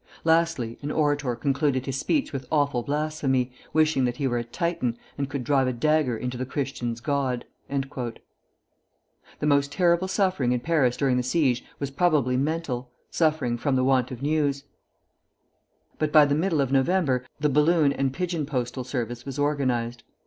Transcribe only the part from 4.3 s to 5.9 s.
a Titan, and could drive a